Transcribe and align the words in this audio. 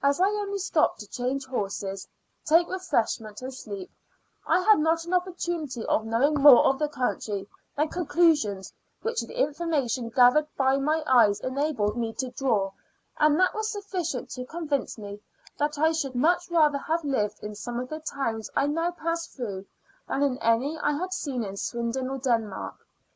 As 0.00 0.20
I 0.20 0.28
only 0.28 0.58
stopped 0.60 1.00
to 1.00 1.08
change 1.08 1.44
horses, 1.46 2.06
take 2.44 2.68
refreshment, 2.68 3.42
and 3.42 3.52
sleep, 3.52 3.90
I 4.46 4.60
had 4.62 4.78
not 4.78 5.04
an 5.04 5.12
opportunity 5.12 5.84
of 5.86 6.04
knowing 6.06 6.34
more 6.34 6.64
of 6.66 6.78
the 6.78 6.86
country 6.88 7.48
than 7.76 7.88
conclusions 7.88 8.72
which 9.02 9.22
the 9.22 9.36
information 9.36 10.08
gathered 10.10 10.46
by 10.56 10.76
my 10.76 11.02
eyes 11.04 11.40
enabled 11.40 11.96
me 11.96 12.12
to 12.18 12.30
draw, 12.30 12.70
and 13.18 13.40
that 13.40 13.52
was 13.52 13.68
sufficient 13.72 14.30
to 14.30 14.44
convince 14.46 14.96
me 14.96 15.18
that 15.58 15.78
I 15.80 15.90
should 15.90 16.14
much 16.14 16.48
rather 16.48 16.78
have 16.78 17.02
lived 17.02 17.40
in 17.42 17.56
some 17.56 17.80
of 17.80 17.88
the 17.88 17.98
towns 17.98 18.50
I 18.54 18.68
now 18.68 18.92
pass 18.92 19.26
through 19.26 19.66
than 20.06 20.22
in 20.22 20.38
any 20.38 20.78
I 20.78 20.92
had 20.92 21.12
seen 21.12 21.42
in 21.42 21.56
Sweden 21.56 22.08
or 22.08 22.18
Denmark. 22.18 22.76